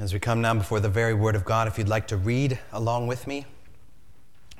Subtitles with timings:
[0.00, 2.60] As we come now before the very Word of God, if you'd like to read
[2.70, 3.46] along with me,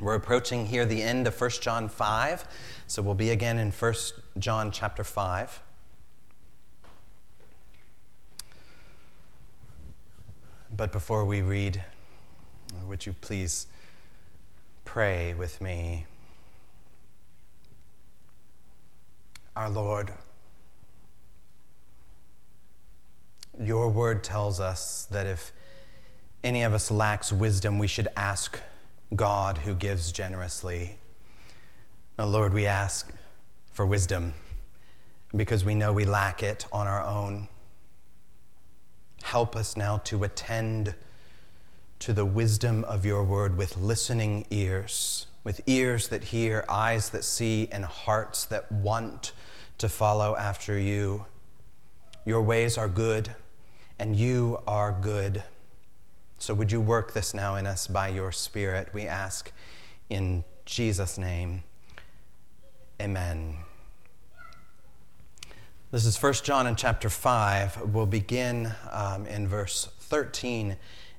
[0.01, 2.45] we're approaching here the end of 1 John 5,
[2.89, 3.95] so we'll be again in 1
[4.41, 5.63] John chapter 5.
[10.77, 11.85] But before we read,
[12.73, 13.69] uh, would you please
[14.85, 16.07] pray with me?
[19.55, 20.13] Our Lord,
[23.61, 25.53] Your word tells us that if
[26.45, 28.61] any of us lacks wisdom, we should ask
[29.17, 30.99] God who gives generously.
[32.17, 33.13] Now, Lord, we ask
[33.73, 34.35] for wisdom
[35.35, 37.49] because we know we lack it on our own.
[39.25, 40.95] Help us now to attend
[41.99, 47.25] to the wisdom of your word with listening ears, with ears that hear, eyes that
[47.25, 49.33] see, and hearts that want
[49.79, 51.27] to follow after you.
[52.25, 53.35] Your ways are good
[53.99, 55.43] and you are good.
[56.39, 58.89] So would you work this now in us by your Spirit?
[58.93, 59.53] We ask
[60.09, 61.65] in Jesus' name.
[63.01, 63.57] Amen.
[65.91, 67.95] This is 1 John in chapter 5.
[67.95, 70.77] We'll begin um, in verse 13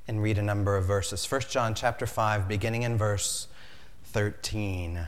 [0.08, 1.30] and read a number of verses.
[1.30, 3.48] 1 John chapter 5, beginning in verse
[4.06, 5.08] 13.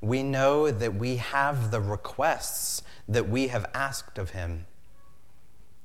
[0.00, 4.66] we know that we have the requests that we have asked of him.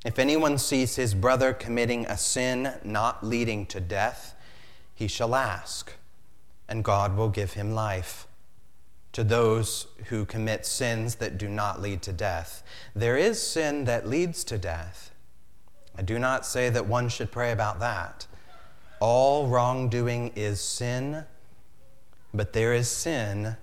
[0.05, 4.35] If anyone sees his brother committing a sin not leading to death,
[4.93, 5.93] he shall ask,
[6.69, 8.27] and God will give him life.
[9.13, 12.63] To those who commit sins that do not lead to death,
[12.95, 15.11] there is sin that leads to death.
[15.97, 18.27] I do not say that one should pray about that.
[18.99, 21.25] All wrongdoing is sin,
[22.33, 23.57] but there is sin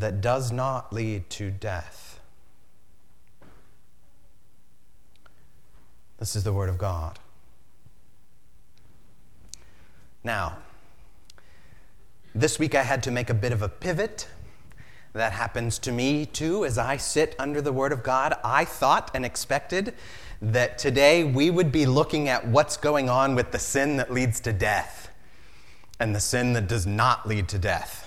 [0.00, 2.20] that does not lead to death.
[6.18, 7.18] This is the Word of God.
[10.22, 10.58] Now,
[12.34, 14.28] this week I had to make a bit of a pivot.
[15.14, 18.34] That happens to me too as I sit under the Word of God.
[18.44, 19.94] I thought and expected
[20.42, 24.40] that today we would be looking at what's going on with the sin that leads
[24.40, 25.10] to death
[25.98, 28.05] and the sin that does not lead to death.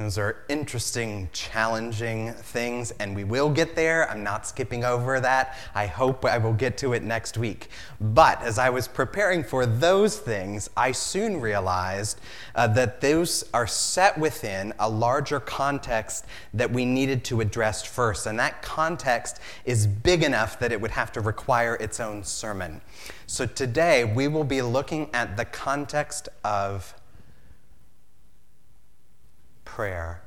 [0.00, 4.10] Those are interesting, challenging things, and we will get there.
[4.10, 5.58] I'm not skipping over that.
[5.74, 7.68] I hope I will get to it next week.
[8.00, 12.18] But as I was preparing for those things, I soon realized
[12.54, 16.24] uh, that those are set within a larger context
[16.54, 18.24] that we needed to address first.
[18.24, 22.80] And that context is big enough that it would have to require its own sermon.
[23.26, 26.94] So today, we will be looking at the context of
[29.70, 30.20] prayer.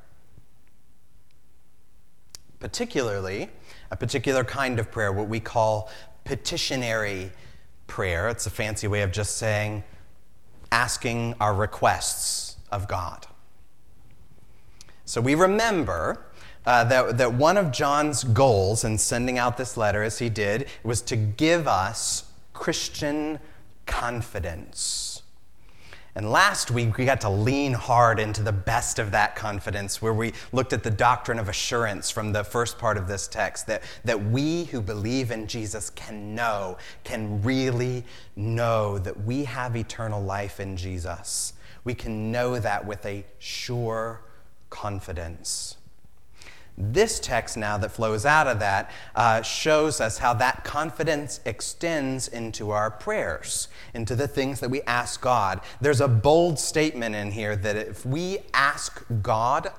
[2.60, 3.50] Particularly,
[3.90, 5.90] a particular kind of prayer, what we call
[6.24, 7.30] petitionary
[7.86, 8.30] prayer.
[8.30, 9.84] It's a fancy way of just saying
[10.72, 13.26] asking our requests of God.
[15.04, 16.24] So we remember
[16.64, 20.66] uh, that, that one of John's goals in sending out this letter, as he did,
[20.82, 22.24] was to give us
[22.54, 23.38] Christian
[23.84, 25.13] confidence.
[26.16, 30.14] And last week, we got to lean hard into the best of that confidence, where
[30.14, 33.82] we looked at the doctrine of assurance from the first part of this text that,
[34.04, 38.04] that we who believe in Jesus can know, can really
[38.36, 41.54] know that we have eternal life in Jesus.
[41.82, 44.22] We can know that with a sure
[44.70, 45.76] confidence.
[46.76, 52.26] This text, now that flows out of that, uh, shows us how that confidence extends
[52.26, 55.60] into our prayers, into the things that we ask God.
[55.80, 59.70] There's a bold statement in here that if we ask God,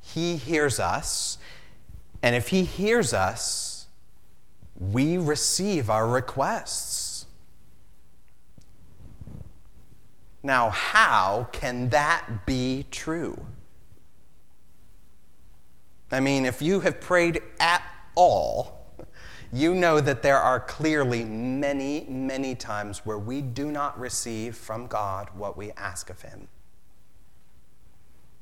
[0.00, 1.36] He hears us.
[2.22, 3.86] And if He hears us,
[4.78, 7.26] we receive our requests.
[10.42, 13.46] Now, how can that be true?
[16.14, 17.82] I mean, if you have prayed at
[18.14, 18.86] all,
[19.52, 24.86] you know that there are clearly many, many times where we do not receive from
[24.86, 26.46] God what we ask of Him.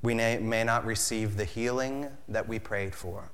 [0.02, 3.30] We may, not receive the healing that we prayed for,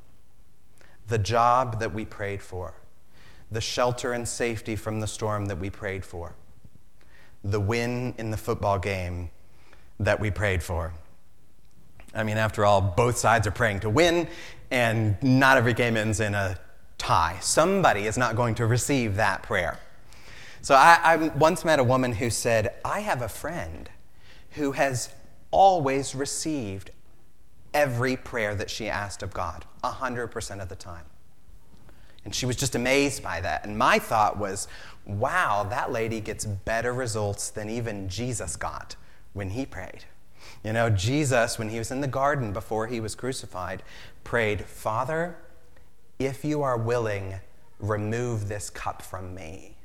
[1.08, 2.74] the job that we prayed for,
[3.50, 6.36] the shelter and safety from the storm that we prayed for,
[7.42, 9.30] the win in the football game
[9.98, 10.92] that we prayed for.
[12.14, 14.28] I mean, after all, both sides are praying to win,
[14.70, 16.58] and not every game ends in a
[16.96, 17.38] tie.
[17.40, 19.78] Somebody is not going to receive that prayer.
[20.62, 23.88] So I, I once met a woman who said, I have a friend
[24.52, 25.10] who has
[25.50, 26.90] always received
[27.72, 31.04] every prayer that she asked of God, 100% of the time.
[32.24, 33.64] And she was just amazed by that.
[33.64, 34.68] And my thought was,
[35.06, 38.96] wow, that lady gets better results than even Jesus got
[39.32, 40.04] when he prayed.
[40.64, 43.82] You know, Jesus, when he was in the garden before he was crucified,
[44.24, 45.36] prayed, Father,
[46.18, 47.40] if you are willing,
[47.78, 49.76] remove this cup from me.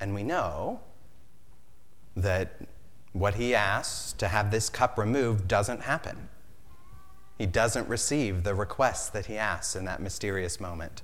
[0.00, 0.80] And we know
[2.16, 2.60] that
[3.12, 6.28] what he asks to have this cup removed doesn't happen.
[7.38, 11.02] He doesn't receive the request that he asks in that mysterious moment.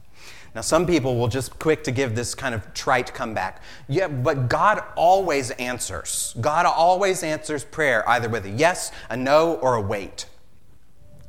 [0.54, 3.62] Now, some people will just quick to give this kind of trite comeback.
[3.88, 6.34] Yeah, but God always answers.
[6.40, 10.26] God always answers prayer either with a yes, a no, or a wait.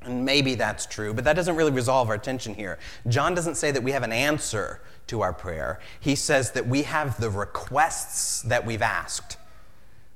[0.03, 2.79] And maybe that's true, but that doesn't really resolve our tension here.
[3.07, 6.83] John doesn't say that we have an answer to our prayer, he says that we
[6.83, 9.37] have the requests that we've asked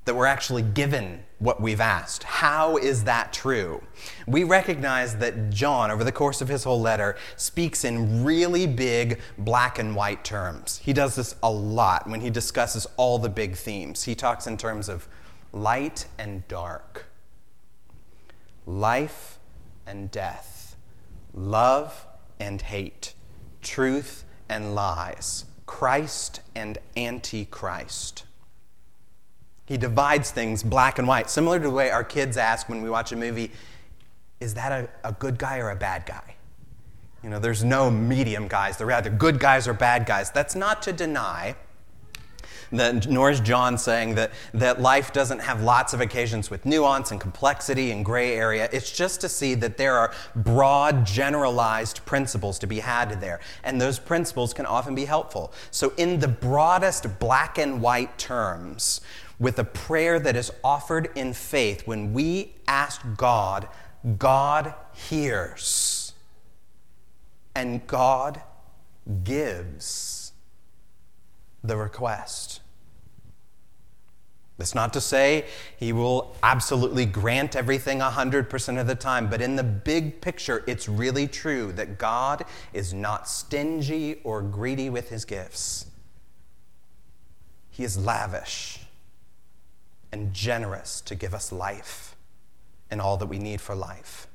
[0.05, 2.23] that we're actually given what we've asked.
[2.23, 3.83] How is that true?
[4.27, 9.19] We recognize that John, over the course of his whole letter, speaks in really big
[9.37, 10.77] black and white terms.
[10.77, 14.03] He does this a lot when he discusses all the big themes.
[14.03, 15.07] He talks in terms of
[15.51, 17.07] light and dark,
[18.65, 19.39] life
[19.87, 20.75] and death,
[21.33, 22.05] love
[22.39, 23.13] and hate,
[23.61, 28.24] truth and lies, Christ and Antichrist.
[29.65, 32.89] He divides things black and white, similar to the way our kids ask when we
[32.89, 33.51] watch a movie
[34.39, 36.35] is that a, a good guy or a bad guy?
[37.23, 38.77] You know, there's no medium guys.
[38.77, 40.29] They're either good guys or bad guys.
[40.29, 41.55] That's not to deny
[42.71, 47.11] that, nor is John saying that, that life doesn't have lots of occasions with nuance
[47.11, 48.69] and complexity and gray area.
[48.71, 53.39] It's just to see that there are broad, generalized principles to be had there.
[53.63, 55.53] And those principles can often be helpful.
[55.71, 59.01] So, in the broadest black and white terms,
[59.39, 63.67] with a prayer that is offered in faith, when we ask God,
[64.17, 66.13] God hears
[67.55, 68.41] and God
[69.23, 70.31] gives
[71.63, 72.61] the request.
[74.57, 75.45] That's not to say
[75.77, 80.87] he will absolutely grant everything 100% of the time, but in the big picture, it's
[80.87, 85.87] really true that God is not stingy or greedy with his gifts.
[87.69, 88.84] He is lavish
[90.15, 92.15] and generous to give us life
[92.89, 94.27] and all that we need for life.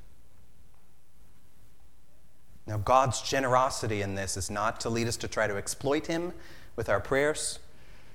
[2.67, 6.33] Now, God's generosity in this is not to lead us to try to exploit Him
[6.75, 7.57] with our prayers,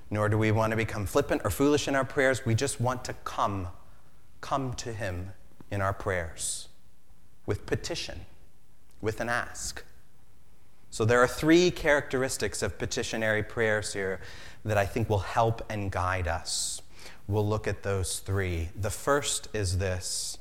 [0.09, 2.45] nor do we want to become flippant or foolish in our prayers.
[2.45, 3.67] We just want to come,
[4.39, 5.33] come to Him
[5.69, 6.69] in our prayers
[7.45, 8.21] with petition,
[9.01, 9.83] with an ask.
[10.89, 14.21] So, there are three characteristics of petitionary prayers here
[14.63, 16.81] that I think will help and guide us
[17.27, 18.69] we'll look at those three.
[18.79, 20.37] The first is this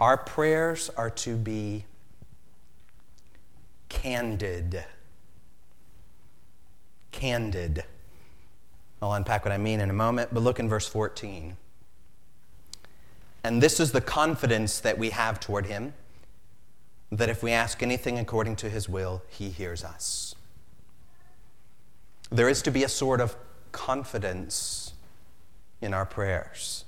[0.00, 1.84] our prayers are to be
[3.88, 4.84] candid.
[7.12, 7.84] Candid.
[9.02, 11.56] I'll unpack what I mean in a moment, but look in verse 14.
[13.42, 15.94] And this is the confidence that we have toward him
[17.10, 20.34] that if we ask anything according to his will, he hears us.
[22.30, 23.36] There is to be a sort of
[23.72, 24.79] confidence
[25.80, 26.84] in our prayers.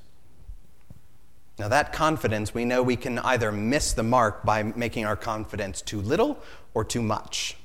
[1.59, 5.83] Now, that confidence, we know we can either miss the mark by making our confidence
[5.83, 6.43] too little
[6.75, 7.57] or too much.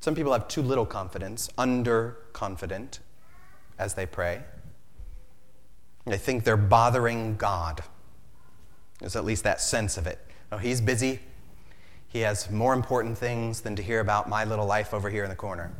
[0.00, 2.98] Some people have too little confidence, underconfident,
[3.78, 4.42] as they pray.
[6.06, 7.82] They think they're bothering God.
[8.98, 10.18] There's at least that sense of it.
[10.50, 11.20] Oh, he's busy.
[12.08, 15.30] He has more important things than to hear about my little life over here in
[15.30, 15.72] the corner.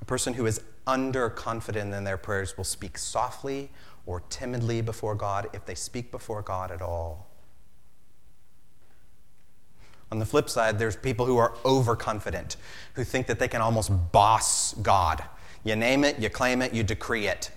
[0.00, 3.70] A person who is underconfident in their prayers will speak softly
[4.06, 7.26] or timidly before God if they speak before God at all.
[10.12, 12.56] On the flip side, there's people who are overconfident,
[12.94, 15.24] who think that they can almost boss God.
[15.64, 17.50] You name it, you claim it, you decree it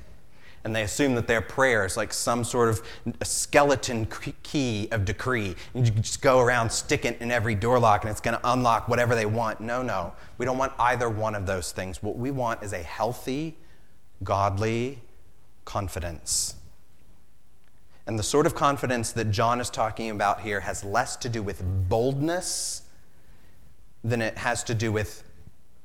[0.63, 2.81] and they assume that their prayer is like some sort of
[3.23, 4.07] skeleton
[4.43, 5.55] key of decree.
[5.73, 8.51] And you just go around, stick it in every door lock, and it's going to
[8.51, 9.61] unlock whatever they want.
[9.61, 10.13] No, no.
[10.37, 12.03] We don't want either one of those things.
[12.03, 13.57] What we want is a healthy,
[14.23, 14.99] godly
[15.65, 16.55] confidence.
[18.05, 21.43] And the sort of confidence that John is talking about here has less to do
[21.43, 22.81] with boldness
[24.03, 25.23] than it has to do with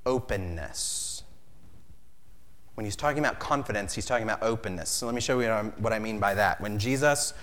[0.07, 1.04] openness.
[2.75, 4.91] When he's talking about confidence, he's talking about openness.
[4.91, 6.61] So let me show you what I mean by that.
[6.61, 7.35] When Jesus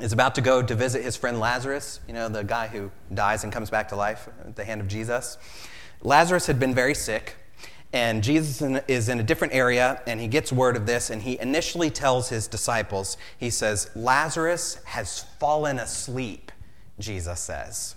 [0.00, 3.44] is about to go to visit his friend Lazarus, you know, the guy who dies
[3.44, 5.38] and comes back to life at the hand of Jesus,
[6.02, 7.36] Lazarus had been very sick.
[7.92, 11.38] And Jesus is in a different area, and he gets word of this, and he
[11.38, 16.50] initially tells his disciples, he says, Lazarus has fallen asleep,
[16.98, 17.94] Jesus says.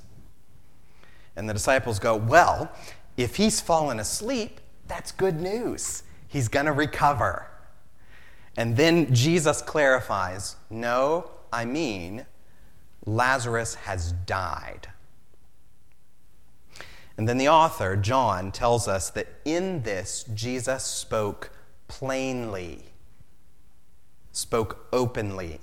[1.35, 2.71] And the disciples go, Well,
[3.17, 6.03] if he's fallen asleep, that's good news.
[6.27, 7.47] He's going to recover.
[8.55, 12.25] And then Jesus clarifies, No, I mean,
[13.05, 14.89] Lazarus has died.
[17.17, 21.51] And then the author, John, tells us that in this, Jesus spoke
[21.87, 22.83] plainly,
[24.31, 25.59] spoke openly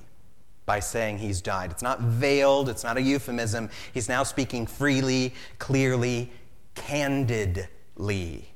[0.67, 1.71] by saying he's died.
[1.71, 3.71] It's not veiled, it's not a euphemism.
[3.93, 6.33] He's now speaking freely, clearly,
[6.75, 8.54] candidly.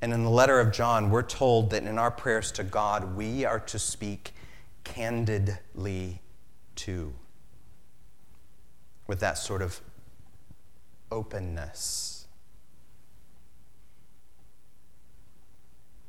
[0.00, 3.44] And in the letter of John, we're told that in our prayers to God, we
[3.44, 4.32] are to speak
[4.84, 6.20] candidly
[6.76, 7.14] too,
[9.06, 9.80] with that sort of
[11.10, 12.26] openness.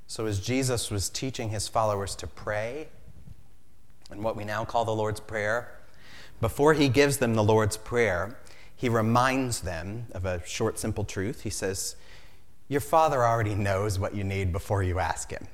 [0.05, 2.89] So, as Jesus was teaching his followers to pray,
[4.11, 5.79] and what we now call the Lord's Prayer,
[6.41, 8.37] before he gives them the Lord's Prayer,
[8.75, 11.41] he reminds them of a short, simple truth.
[11.41, 11.95] He says,
[12.69, 15.47] Your Father already knows what you need before you ask Him.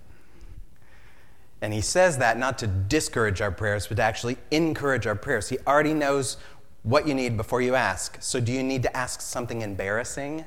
[1.61, 5.49] And he says that not to discourage our prayers, but to actually encourage our prayers.
[5.49, 6.37] He already knows
[6.83, 8.17] what you need before you ask.
[8.21, 10.45] So, do you need to ask something embarrassing?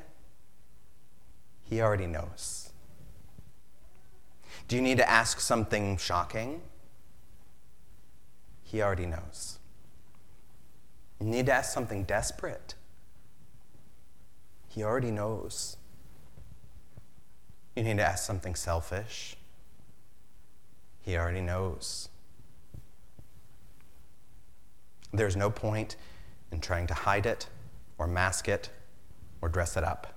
[1.65, 2.71] He already knows.
[4.69, 6.61] Do you need to ask something shocking?
[8.63, 9.59] He already knows.
[11.19, 12.75] You need to ask something desperate.
[14.69, 15.78] He already knows.
[17.79, 19.37] You need to ask something selfish.
[21.01, 22.09] He already knows.
[25.13, 25.95] There's no point
[26.51, 27.47] in trying to hide it
[27.97, 28.71] or mask it
[29.41, 30.13] or dress it up.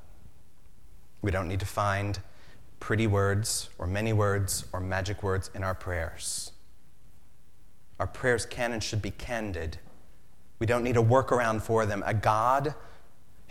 [1.22, 2.20] We don't need to find
[2.80, 6.53] pretty words or many words or magic words in our prayers.
[8.00, 9.77] Our prayers can and should be candid.
[10.58, 12.01] We don't need a workaround for them.
[12.08, 12.74] A God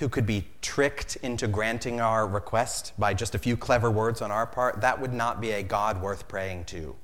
[0.01, 4.31] who could be tricked into granting our request by just a few clever words on
[4.31, 6.97] our part, that would not be a God worth praying to.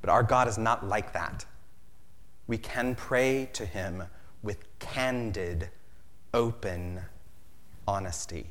[0.00, 1.44] But our God is not like that.
[2.48, 4.02] We can pray to him
[4.42, 5.70] with candid,
[6.34, 7.02] open
[7.86, 8.46] honesty.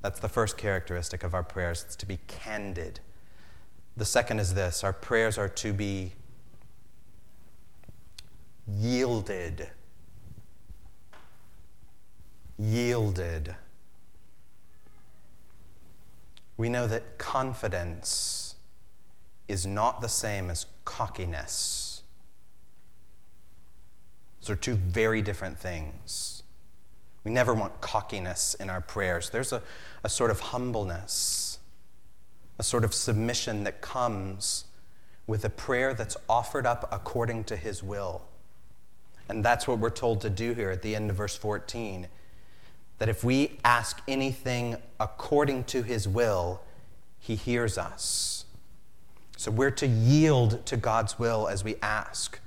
[0.00, 3.00] That's the first characteristic of our prayers, it's to be candid.
[3.98, 6.14] The second is this our prayers are to be
[8.66, 9.68] yielded.
[12.58, 13.54] Yielded.
[16.56, 18.54] We know that confidence
[19.46, 22.02] is not the same as cockiness.
[24.40, 26.42] Those are two very different things.
[27.24, 29.30] We never want cockiness in our prayers.
[29.30, 29.62] There's a,
[30.04, 31.58] a sort of humbleness,
[32.58, 34.64] a sort of submission that comes
[35.26, 38.22] with a prayer that's offered up according to His will.
[39.28, 42.06] And that's what we're told to do here at the end of verse 14.
[42.98, 46.62] That if we ask anything according to His will,
[47.18, 48.44] He hears us.
[49.36, 52.40] So we're to yield to God's will as we ask.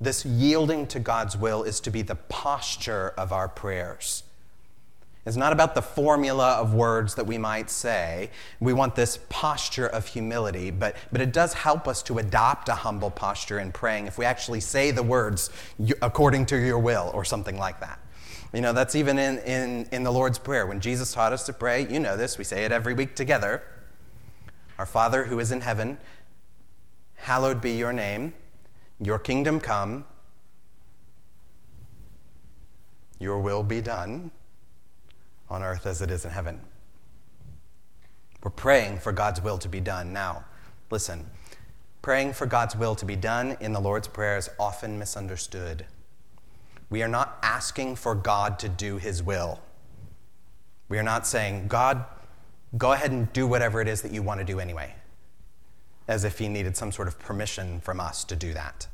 [0.00, 4.24] This yielding to God's will is to be the posture of our prayers.
[5.26, 8.30] It's not about the formula of words that we might say.
[8.60, 12.74] We want this posture of humility, but, but it does help us to adopt a
[12.74, 15.48] humble posture in praying if we actually say the words
[16.02, 17.98] according to your will or something like that.
[18.54, 20.64] You know, that's even in, in, in the Lord's Prayer.
[20.64, 23.62] When Jesus taught us to pray, you know this, we say it every week together.
[24.78, 25.98] Our Father who is in heaven,
[27.16, 28.32] hallowed be your name.
[29.00, 30.04] Your kingdom come,
[33.18, 34.30] your will be done
[35.50, 36.60] on earth as it is in heaven.
[38.44, 40.12] We're praying for God's will to be done.
[40.12, 40.44] Now,
[40.90, 41.26] listen,
[42.02, 45.86] praying for God's will to be done in the Lord's Prayer is often misunderstood.
[46.94, 49.60] We are not asking for God to do his will.
[50.88, 52.04] We are not saying, God,
[52.78, 54.94] go ahead and do whatever it is that you want to do anyway
[56.06, 58.86] as if he needed some sort of permission from us to do that.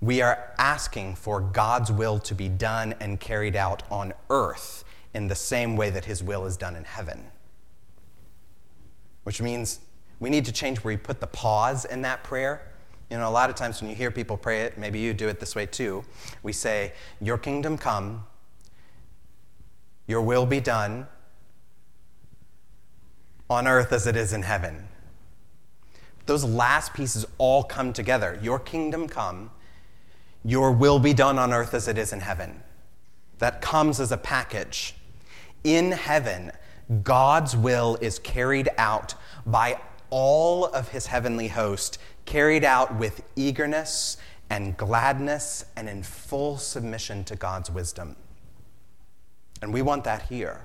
[0.00, 4.82] We are asking for God's will to be done and carried out on earth
[5.12, 7.26] in the same way that his will is done in heaven.
[9.24, 9.80] Which means
[10.20, 12.62] We need to change where we put the pause in that prayer.
[13.10, 15.28] You know, a lot of times when you hear people pray it, maybe you do
[15.28, 16.04] it this way too.
[16.42, 18.26] We say, Your kingdom come,
[20.06, 21.06] your will be done
[23.48, 24.88] on earth as it is in heaven.
[26.26, 28.38] Those last pieces all come together.
[28.42, 29.50] Your kingdom come,
[30.44, 32.62] your will be done on earth as it is in heaven.
[33.38, 34.94] That comes as a package.
[35.62, 36.50] In heaven,
[37.02, 39.78] God's will is carried out by
[40.10, 44.18] all of his heavenly host, carried out with eagerness
[44.50, 48.16] and gladness and in full submission to God's wisdom.
[49.62, 50.60] And we want that here.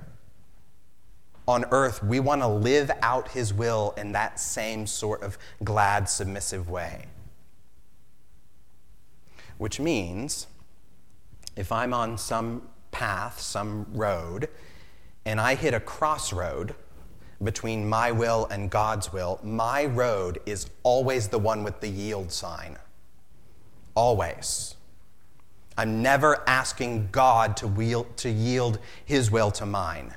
[1.47, 6.07] On earth, we want to live out his will in that same sort of glad,
[6.09, 7.05] submissive way.
[9.57, 10.47] Which means
[11.55, 14.49] if I'm on some path, some road,
[15.25, 16.75] and I hit a crossroad
[17.43, 22.31] between my will and God's will, my road is always the one with the yield
[22.31, 22.77] sign.
[23.95, 24.75] Always.
[25.77, 30.13] I'm never asking God to, to yield His will to mine.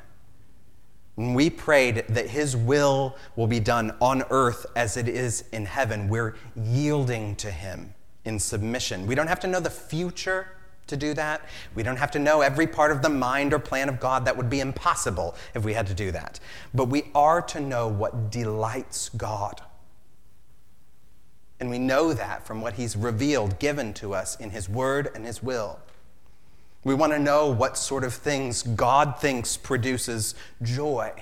[1.15, 5.65] When we prayed that His will will be done on earth as it is in
[5.65, 9.07] heaven, we're yielding to Him in submission.
[9.07, 10.49] We don't have to know the future
[10.87, 11.43] to do that.
[11.75, 14.25] We don't have to know every part of the mind or plan of God.
[14.25, 16.41] That would be impossible if we had to do that.
[16.73, 19.63] But we are to know what delights God.
[21.61, 25.25] And we know that from what He's revealed, given to us in His Word and
[25.25, 25.79] His will.
[26.83, 31.13] We want to know what sort of things God thinks produces joy,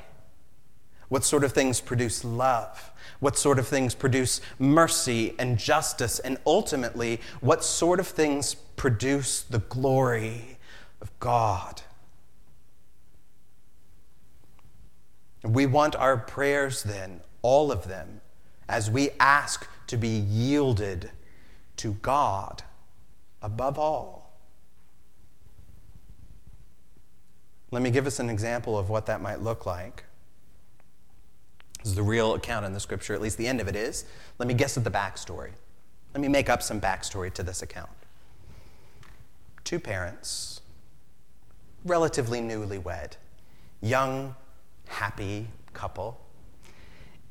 [1.08, 2.90] what sort of things produce love,
[3.22, 9.42] what sort of things produce mercy and justice, and ultimately, what sort of things produce
[9.42, 10.58] the glory
[11.00, 11.82] of God.
[15.44, 18.22] We want our prayers, then, all of them,
[18.68, 21.12] as we ask to be yielded
[21.76, 22.64] to God
[23.40, 24.32] above all.
[27.70, 30.06] Let me give us an example of what that might look like.
[31.82, 34.04] This is the real account in the scripture, at least the end of it is.
[34.38, 35.50] Let me guess at the backstory.
[36.14, 37.90] Let me make up some backstory to this account.
[39.64, 40.60] Two parents,
[41.84, 43.12] relatively newlywed,
[43.80, 44.36] young,
[44.86, 46.20] happy couple,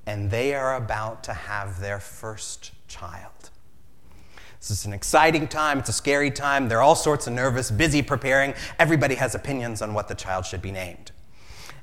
[0.06, 3.52] and they are about to have their first child.
[4.60, 5.80] This is an exciting time.
[5.80, 6.68] It's a scary time.
[6.68, 8.54] They're all sorts of nervous, busy preparing.
[8.80, 11.12] Everybody has opinions on what the child should be named.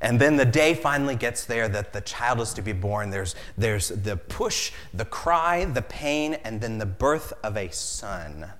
[0.01, 3.11] And then the day finally gets there that the child is to be born.
[3.11, 8.51] There's, there's the push, the cry, the pain, and then the birth of a son.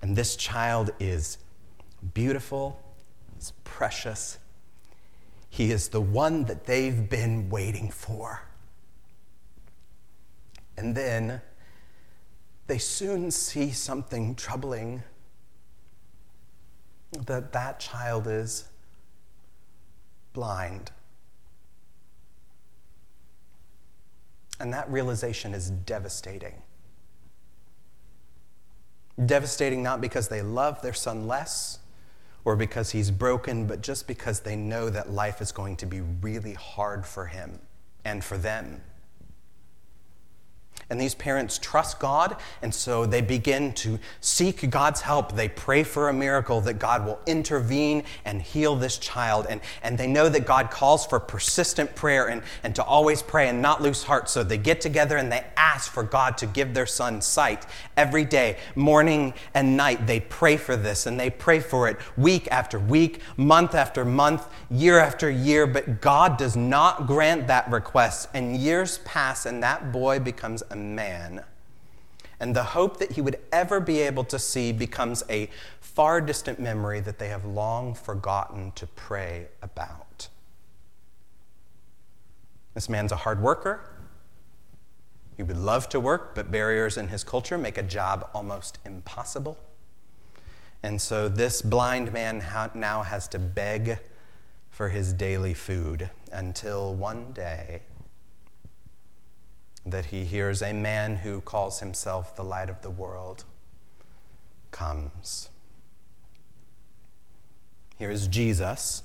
[0.00, 1.38] And this child is
[2.14, 2.80] beautiful,
[3.38, 4.38] is precious.
[5.50, 8.42] He is the one that they've been waiting for.
[10.76, 11.40] And then
[12.66, 15.02] they soon see something troubling
[17.26, 18.68] that that child is
[20.36, 20.92] blind.
[24.60, 26.62] And that realization is devastating.
[29.24, 31.78] Devastating not because they love their son less
[32.44, 36.02] or because he's broken, but just because they know that life is going to be
[36.02, 37.58] really hard for him
[38.04, 38.82] and for them.
[40.88, 45.34] And these parents trust God, and so they begin to seek God's help.
[45.34, 49.46] They pray for a miracle that God will intervene and heal this child.
[49.50, 53.48] And, and they know that God calls for persistent prayer and, and to always pray
[53.48, 54.30] and not lose heart.
[54.30, 58.24] So they get together and they ask for God to give their son sight every
[58.24, 60.06] day, morning and night.
[60.06, 64.46] They pray for this and they pray for it week after week, month after month,
[64.70, 65.66] year after year.
[65.66, 68.28] But God does not grant that request.
[68.34, 71.44] And years pass, and that boy becomes a man.
[72.38, 75.48] And the hope that he would ever be able to see becomes a
[75.80, 80.28] far distant memory that they have long forgotten to pray about.
[82.74, 83.80] This man's a hard worker.
[85.36, 89.58] He would love to work, but barriers in his culture make a job almost impossible.
[90.82, 93.98] And so this blind man now has to beg
[94.70, 97.80] for his daily food until one day
[99.86, 103.44] that he hears a man who calls himself the light of the world
[104.72, 105.48] comes.
[107.98, 109.02] Here is Jesus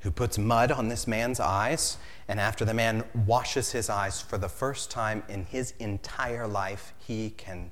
[0.00, 4.38] who puts mud on this man's eyes, and after the man washes his eyes for
[4.38, 7.70] the first time in his entire life, he can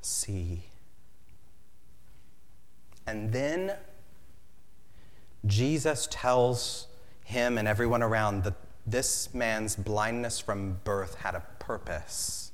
[0.00, 0.64] see.
[3.06, 3.74] And then
[5.44, 6.88] Jesus tells
[7.24, 8.54] him and everyone around that
[8.86, 12.52] This man's blindness from birth had a purpose.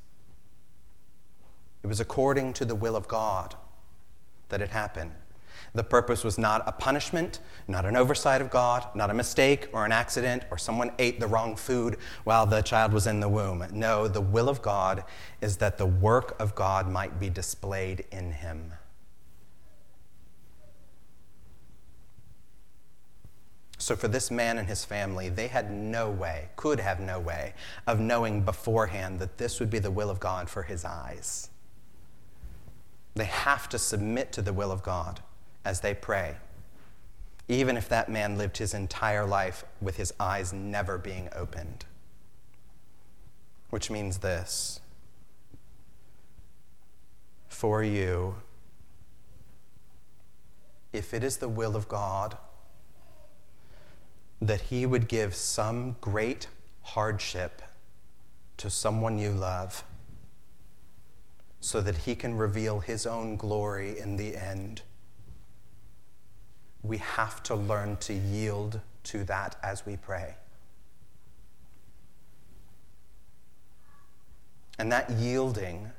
[1.82, 3.54] It was according to the will of God
[4.48, 5.12] that it happened.
[5.74, 9.84] The purpose was not a punishment, not an oversight of God, not a mistake or
[9.84, 13.66] an accident, or someone ate the wrong food while the child was in the womb.
[13.72, 15.04] No, the will of God
[15.40, 18.72] is that the work of God might be displayed in him.
[23.82, 27.52] So, for this man and his family, they had no way, could have no way,
[27.84, 31.50] of knowing beforehand that this would be the will of God for his eyes.
[33.16, 35.18] They have to submit to the will of God
[35.64, 36.36] as they pray,
[37.48, 41.84] even if that man lived his entire life with his eyes never being opened.
[43.70, 44.80] Which means this
[47.48, 48.36] for you,
[50.92, 52.38] if it is the will of God,
[54.42, 56.48] that He would give some great
[56.82, 57.62] hardship
[58.56, 59.84] to someone you love
[61.60, 64.82] so that He can reveal His own glory in the end.
[66.82, 70.34] We have to learn to yield to that as we pray.
[74.76, 75.92] And that yielding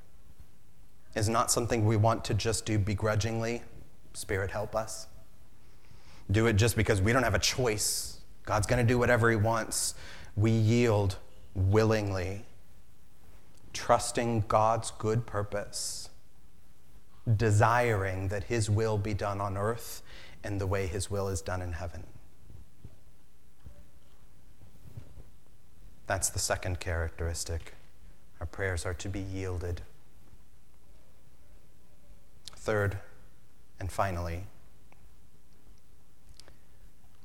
[1.16, 3.62] is not something we want to just do begrudgingly.
[4.14, 5.08] Spirit, help us.
[6.30, 9.36] Do it just because we don't have a choice God's going to do whatever He
[9.36, 9.96] wants.
[10.36, 11.18] We yield
[11.56, 12.46] willingly,
[13.72, 16.10] trusting God's good purpose,
[17.38, 20.02] desiring that His will be done on earth
[20.44, 22.04] in the way His will is done in heaven.
[26.06, 27.74] That's the second characteristic.
[28.40, 29.82] Our prayers are to be yielded.
[32.58, 32.98] Third,
[33.80, 34.46] and finally,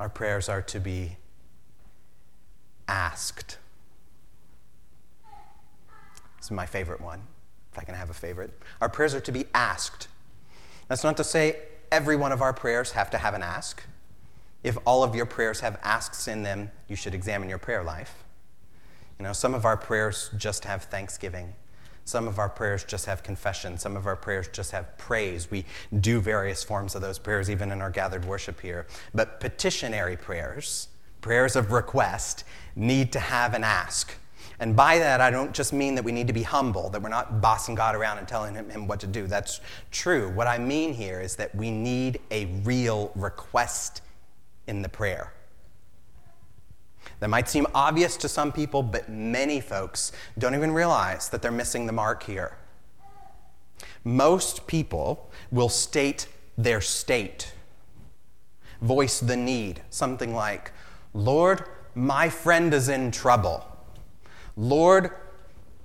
[0.01, 1.17] our prayers are to be
[2.87, 3.59] asked.
[6.37, 7.23] This is my favorite one,
[7.73, 8.53] if I can have a favorite.
[8.81, 10.09] Our prayers are to be asked.
[10.89, 11.57] That's not to say
[11.91, 13.83] every one of our prayers have to have an ask.
[14.63, 18.25] If all of your prayers have asks in them, you should examine your prayer life.
[19.19, 21.55] You know, some of our prayers just have thanksgiving.
[22.09, 23.77] Some of our prayers just have confession.
[23.77, 25.51] Some of our prayers just have praise.
[25.51, 25.67] We
[26.01, 28.87] do various forms of those prayers, even in our gathered worship here.
[29.13, 30.89] But petitionary prayers,
[31.21, 32.45] prayers of request,
[32.75, 34.15] need to have an ask.
[34.59, 37.11] And by that, I don't just mean that we need to be humble, that we're
[37.11, 39.27] not bossing God around and telling him, him, what to do.
[39.27, 40.31] That's true.
[40.31, 44.01] What I mean here is that we need a real request
[44.67, 45.35] in the prayer.
[47.21, 51.51] That might seem obvious to some people, but many folks don't even realize that they're
[51.51, 52.57] missing the mark here.
[54.05, 57.53] Most people will state their state,
[58.81, 60.73] voice the need, something like,
[61.13, 63.65] Lord, my friend is in trouble.
[64.57, 65.11] Lord,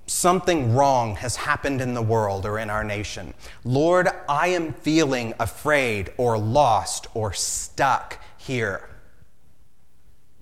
[0.06, 3.34] something wrong has happened in the world or in our nation.
[3.64, 8.88] Lord, I am feeling afraid or lost or stuck here.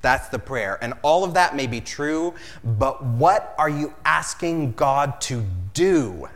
[0.03, 0.79] That's the prayer.
[0.83, 6.29] And all of that may be true, but what are you asking God to do?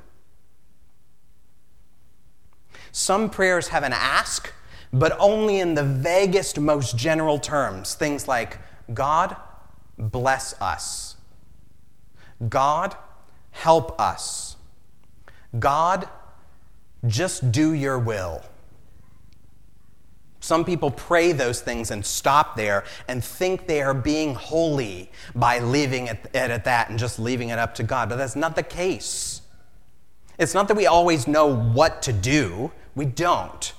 [2.92, 4.52] Some prayers have an ask,
[4.92, 7.94] but only in the vaguest, most general terms.
[7.94, 8.58] Things like,
[8.94, 9.36] God,
[9.98, 11.16] bless us.
[12.48, 12.96] God,
[13.50, 14.56] help us.
[15.58, 16.08] God,
[17.06, 18.42] just do your will.
[20.46, 25.58] Some people pray those things and stop there and think they are being holy by
[25.58, 28.08] leaving it at that and just leaving it up to God.
[28.08, 29.42] But that's not the case.
[30.38, 33.72] It's not that we always know what to do, we don't.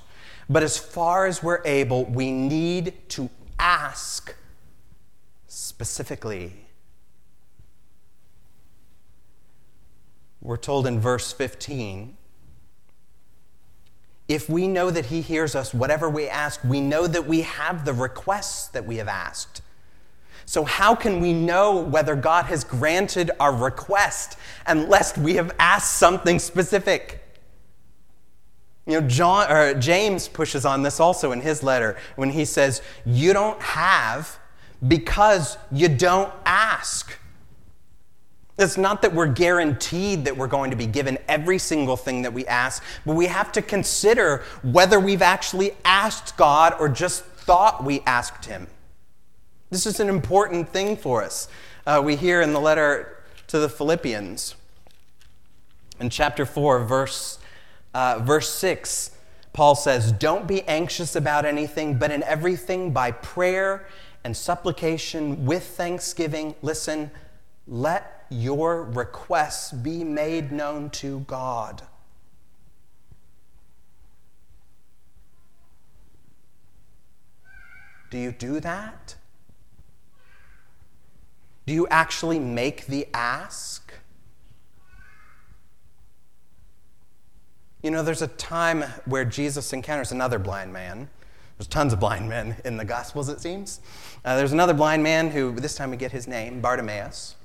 [0.50, 4.36] But as far as we're able, we need to ask
[5.48, 6.52] specifically.
[10.42, 12.17] We're told in verse 15
[14.28, 17.86] if we know that He hears us, whatever we ask, we know that we have
[17.86, 19.62] the requests that we have asked.
[20.46, 25.98] So, how can we know whether God has granted our request unless we have asked
[25.98, 27.22] something specific?
[28.86, 32.82] You know, John, or James pushes on this also in his letter when he says,
[33.06, 34.40] You don't have
[34.88, 37.18] because you don't ask.
[38.58, 42.34] It's not that we're guaranteed that we're going to be given every single thing that
[42.34, 47.84] we ask, but we have to consider whether we've actually asked God or just thought
[47.84, 48.68] we asked Him.
[49.70, 51.48] This is an important thing for us.
[51.86, 54.56] Uh, we hear in the letter to the Philippians,
[56.00, 57.40] in chapter 4, verse,
[57.94, 59.12] uh, verse 6,
[59.54, 63.88] Paul says, Don't be anxious about anything, but in everything by prayer
[64.24, 67.12] and supplication with thanksgiving, listen,
[67.68, 71.84] let your requests be made known to God.
[78.10, 79.16] Do you do that?
[81.66, 83.94] Do you actually make the ask?
[87.84, 91.10] You know, there's a time where Jesus encounters another blind man.
[91.58, 93.82] There's tons of blind men in the Gospels, it seems.
[94.24, 97.36] Uh, there's another blind man who, this time we get his name, Bartimaeus.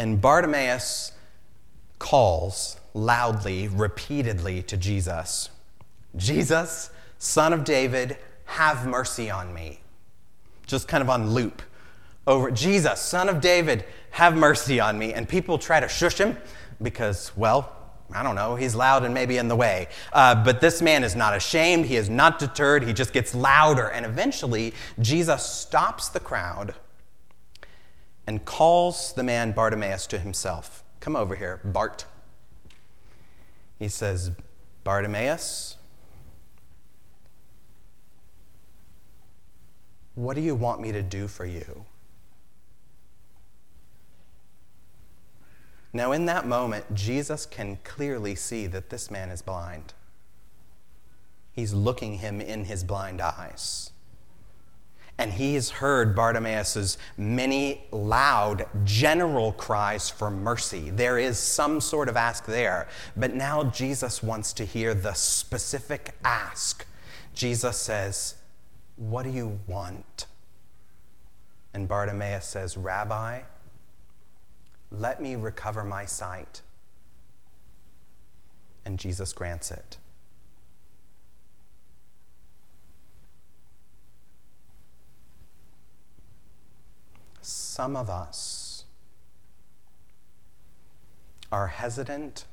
[0.00, 1.12] And Bartimaeus
[1.98, 5.50] calls loudly, repeatedly to Jesus
[6.16, 9.80] Jesus, son of David, have mercy on me.
[10.66, 11.60] Just kind of on loop.
[12.26, 15.12] Over Jesus, son of David, have mercy on me.
[15.12, 16.38] And people try to shush him
[16.80, 17.70] because, well,
[18.10, 19.88] I don't know, he's loud and maybe in the way.
[20.14, 21.84] Uh, but this man is not ashamed.
[21.84, 22.84] He is not deterred.
[22.84, 23.88] He just gets louder.
[23.88, 26.74] And eventually, Jesus stops the crowd
[28.30, 30.84] and calls the man Bartimaeus to himself.
[31.00, 32.04] Come over here, Bart.
[33.76, 34.30] He says,
[34.84, 35.76] Bartimaeus,
[40.14, 41.86] what do you want me to do for you?
[45.92, 49.92] Now, in that moment, Jesus can clearly see that this man is blind.
[51.50, 53.90] He's looking him in his blind eyes.
[55.20, 60.88] And he's heard Bartimaeus' many loud, general cries for mercy.
[60.88, 62.88] There is some sort of ask there.
[63.14, 66.86] But now Jesus wants to hear the specific ask.
[67.34, 68.36] Jesus says,
[68.96, 70.24] What do you want?
[71.74, 73.42] And Bartimaeus says, Rabbi,
[74.90, 76.62] let me recover my sight.
[78.86, 79.98] And Jesus grants it.
[87.50, 88.84] Some of us
[91.50, 92.44] are hesitant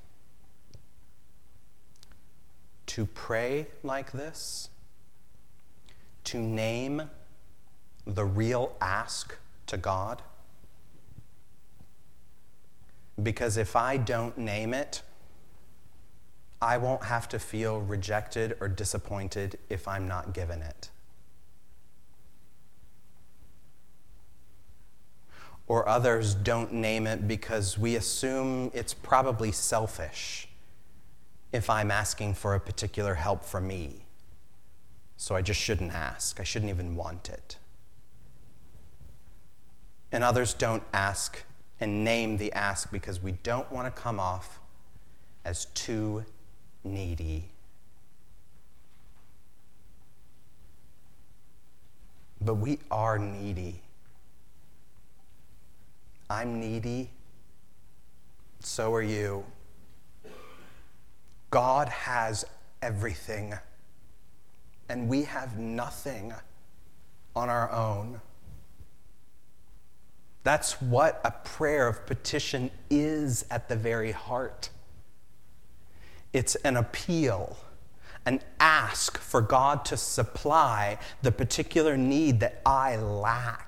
[2.88, 4.70] to pray like this,
[6.24, 7.10] to name
[8.08, 9.36] the real ask
[9.68, 10.24] to God.
[13.22, 15.04] Because if I don't name it,
[16.60, 20.90] I won't have to feel rejected or disappointed if I'm not given it.
[25.68, 30.48] Or others don't name it because we assume it's probably selfish
[31.52, 34.06] if I'm asking for a particular help from me.
[35.18, 36.40] So I just shouldn't ask.
[36.40, 37.58] I shouldn't even want it.
[40.12, 41.44] And others don't ask
[41.80, 44.60] and name the ask because we don't want to come off
[45.44, 46.24] as too
[46.84, 47.50] needy.
[52.40, 53.82] But we are needy.
[56.30, 57.10] I'm needy.
[58.60, 59.46] So are you.
[61.50, 62.44] God has
[62.82, 63.54] everything,
[64.90, 66.34] and we have nothing
[67.36, 68.20] on our own.
[70.44, 74.70] That's what a prayer of petition is at the very heart.
[76.34, 77.58] It's an appeal,
[78.26, 83.67] an ask for God to supply the particular need that I lack.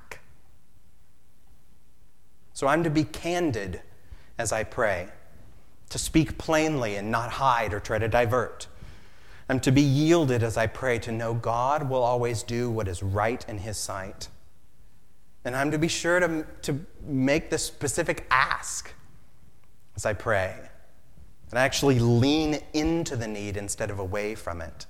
[2.59, 3.79] So I'm to be candid
[4.37, 5.07] as I pray,
[5.91, 8.67] to speak plainly and not hide or try to divert.
[9.47, 13.01] I'm to be yielded as I pray, to know God will always do what is
[13.01, 14.27] right in His sight.
[15.45, 18.91] And I'm to be sure to, to make this specific ask
[19.95, 20.53] as I pray.
[21.51, 24.85] And actually lean into the need instead of away from it.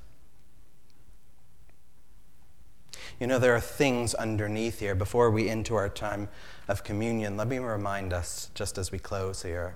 [3.20, 4.96] You know, there are things underneath here.
[4.96, 6.30] Before we into our time
[6.68, 9.76] of communion, let me remind us, just as we close here,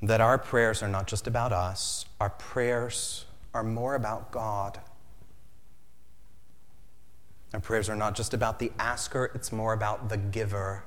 [0.00, 4.80] that our prayers are not just about us, our prayers are more about God.
[7.52, 10.84] Our prayers are not just about the asker, it's more about the giver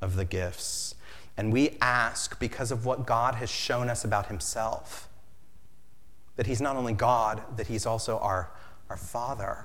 [0.00, 0.94] of the gifts.
[1.36, 5.08] And we ask because of what God has shown us about Himself.
[6.36, 8.50] That He's not only God, that He's also our,
[8.90, 9.64] our Father.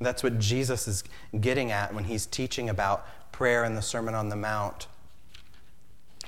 [0.00, 1.04] That's what Jesus is
[1.40, 4.86] getting at when He's teaching about prayer in the Sermon on the Mount.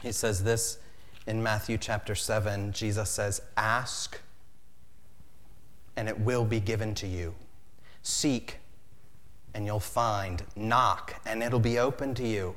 [0.03, 0.79] He says this
[1.27, 2.73] in Matthew chapter 7.
[2.73, 4.21] Jesus says, Ask
[5.97, 7.35] and it will be given to you.
[8.03, 8.59] Seek,
[9.55, 10.43] and you'll find.
[10.55, 12.55] Knock, and it'll be open to you.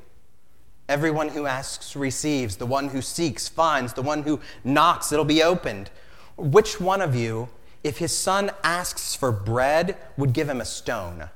[0.88, 2.56] Everyone who asks receives.
[2.56, 3.94] The one who seeks finds.
[3.94, 5.90] The one who knocks, it'll be opened.
[6.36, 7.48] Which one of you,
[7.82, 11.30] if his son asks for bread, would give him a stone?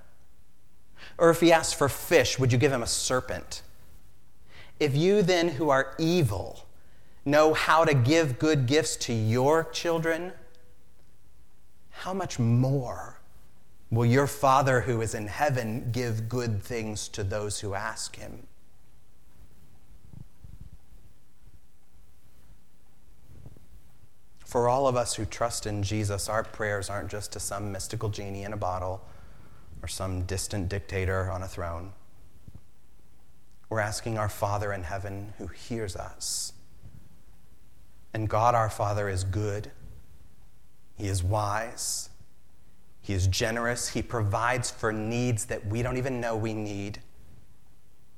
[1.19, 3.63] Or if he asks for fish, would you give him a serpent?
[4.81, 6.67] If you then, who are evil,
[7.25, 10.33] know how to give good gifts to your children,
[11.91, 13.21] how much more
[13.91, 18.47] will your Father who is in heaven give good things to those who ask him?
[24.55, 28.09] For all of us who trust in Jesus, our prayers aren't just to some mystical
[28.09, 29.05] genie in a bottle
[29.83, 31.93] or some distant dictator on a throne.
[33.69, 36.53] We're asking our Father in heaven who hears us.
[38.13, 39.73] And God our Father is good,
[40.95, 42.11] He is wise,
[43.01, 47.01] He is generous, He provides for needs that we don't even know we need.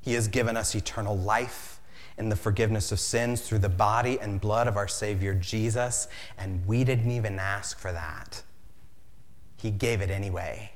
[0.03, 1.76] He has given us eternal life
[2.19, 6.67] in the forgiveness of sins through the body and blood of our Savior Jesus, and
[6.67, 8.43] we didn't even ask for that.
[9.57, 10.73] He gave it anyway.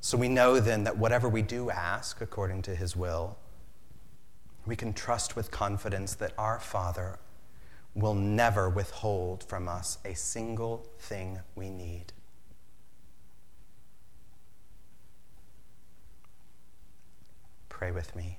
[0.00, 3.36] So we know then that whatever we do ask according to His will,
[4.66, 7.18] we can trust with confidence that our Father
[7.94, 12.12] will never withhold from us a single thing we need.
[17.68, 18.38] Pray with me.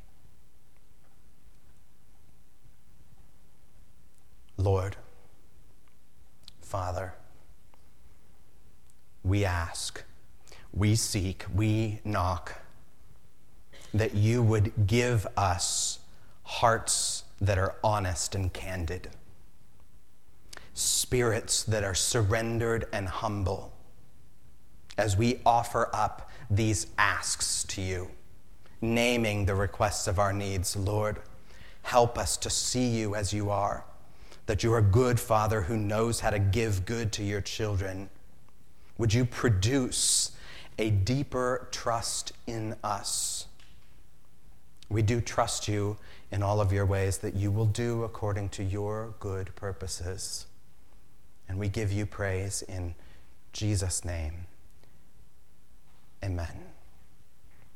[4.62, 4.95] Lord,
[6.62, 7.15] Father,
[9.24, 10.04] we ask,
[10.71, 12.62] we seek, we knock
[13.91, 16.00] that you would give us
[16.43, 19.10] hearts that are honest and candid,
[20.76, 23.74] spirits that are surrendered and humble
[24.97, 28.12] as we offer up these asks to you,
[28.80, 30.76] naming the requests of our needs.
[30.76, 31.19] Lord,
[31.82, 33.86] help us to see you as you are
[34.45, 38.10] that you're a good father who knows how to give good to your children.
[38.97, 40.32] Would you produce
[40.77, 43.47] a deeper trust in us?
[44.89, 45.97] We do trust you
[46.32, 50.47] in all of your ways that you will do according to your good purposes.
[51.47, 52.95] And we give you praise in
[53.54, 54.45] Jesus' name.